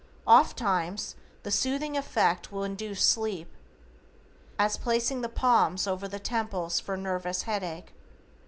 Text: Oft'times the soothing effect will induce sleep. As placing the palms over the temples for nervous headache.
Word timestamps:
Oft'times 0.27 1.13
the 1.43 1.51
soothing 1.51 1.95
effect 1.95 2.51
will 2.51 2.63
induce 2.63 3.03
sleep. 3.05 3.47
As 4.57 4.75
placing 4.75 5.21
the 5.21 5.29
palms 5.29 5.85
over 5.85 6.07
the 6.07 6.17
temples 6.17 6.79
for 6.79 6.97
nervous 6.97 7.43
headache. 7.43 7.93